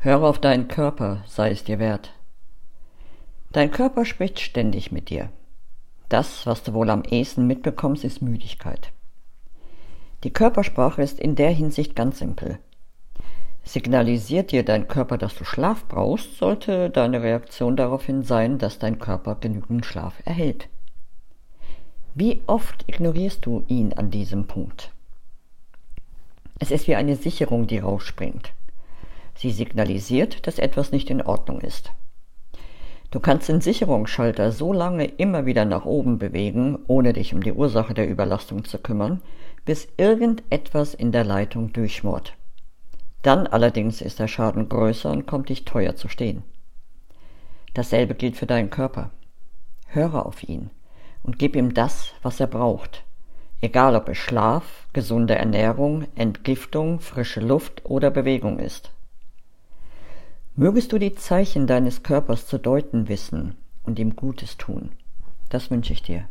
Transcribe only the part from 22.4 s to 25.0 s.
oft ignorierst du ihn an diesem Punkt?